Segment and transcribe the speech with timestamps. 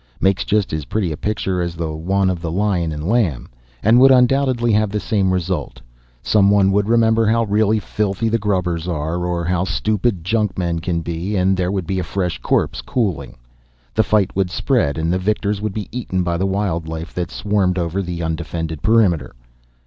[0.19, 3.47] Makes just as pretty a picture as the one of lion and lamb.
[3.83, 5.79] And would undoubtedly have the same result.
[6.23, 11.35] Someone would remember how really filthy the grubbers are, or how stupid junkmen can be,
[11.35, 13.37] and there would be a fresh corpse cooling.
[13.93, 17.77] The fight would spread and the victors would be eaten by the wildlife that swarmed
[17.77, 19.35] over the undefended perimeter.